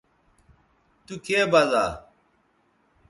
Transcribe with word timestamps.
تو 1.05 1.13
کے 1.25 1.39
بزا 1.51 1.85